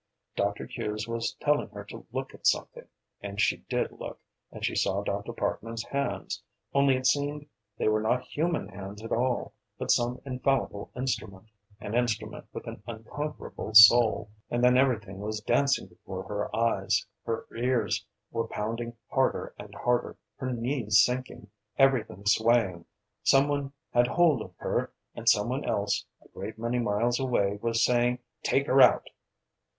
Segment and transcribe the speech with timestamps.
[0.35, 0.65] Dr.
[0.65, 2.87] Hughes was telling her to look at something,
[3.21, 4.19] and she did look,
[4.51, 5.31] and she saw Dr.
[5.31, 6.41] Parkman's hands,
[6.73, 7.45] only it seemed
[7.77, 12.81] they were not human hands at all, but some infallible instrument, an instrument with an
[12.87, 19.53] unconquerable soul, and then everything was dancing before her eyes, her ears were pounding harder
[19.59, 21.45] and harder, her knees sinking,
[21.77, 22.85] everything swaying,
[23.21, 27.59] some one had hold of her, and some one else, a great many miles away
[27.61, 29.07] was saying "Take her out!"